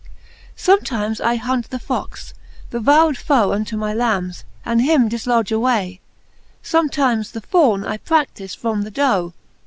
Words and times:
XXIII. 0.01 0.53
Sometimes 0.55 1.21
I 1.21 1.35
hunt 1.35 1.69
the 1.69 1.77
fox, 1.77 2.33
the 2.71 2.79
vowed 2.79 3.17
foe 3.19 3.51
Unto 3.53 3.77
my 3.77 3.93
lambes, 3.93 4.43
and 4.65 4.81
him 4.81 5.07
diftodge 5.07 5.51
away; 5.51 5.99
Sometime 6.63 7.19
the 7.31 7.39
fawne 7.41 7.85
I 7.85 7.99
pradife, 7.99 8.57
from 8.57 8.81
the 8.81 8.89
doe. 8.89 9.33